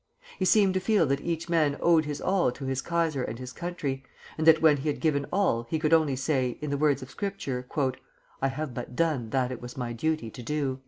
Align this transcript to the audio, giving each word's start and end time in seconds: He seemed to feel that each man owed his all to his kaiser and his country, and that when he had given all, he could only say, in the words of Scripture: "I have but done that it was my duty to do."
He 0.39 0.45
seemed 0.45 0.73
to 0.73 0.79
feel 0.79 1.05
that 1.05 1.21
each 1.21 1.47
man 1.47 1.77
owed 1.79 2.05
his 2.05 2.19
all 2.19 2.51
to 2.53 2.65
his 2.65 2.81
kaiser 2.81 3.21
and 3.23 3.37
his 3.37 3.51
country, 3.53 4.03
and 4.35 4.47
that 4.47 4.59
when 4.59 4.77
he 4.77 4.89
had 4.89 4.99
given 4.99 5.27
all, 5.31 5.67
he 5.69 5.77
could 5.77 5.93
only 5.93 6.15
say, 6.15 6.57
in 6.59 6.71
the 6.71 6.75
words 6.75 7.03
of 7.03 7.11
Scripture: 7.11 7.67
"I 8.41 8.47
have 8.47 8.73
but 8.73 8.95
done 8.95 9.29
that 9.29 9.51
it 9.51 9.61
was 9.61 9.77
my 9.77 9.93
duty 9.93 10.31
to 10.31 10.41
do." 10.41 10.79